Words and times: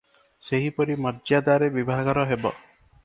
ସେହିପରି 0.45 0.95
ମର୍ଯ୍ୟାଦାରେ 1.03 1.69
ବିଭାଘର 1.79 2.25
ହେବ। 2.33 2.55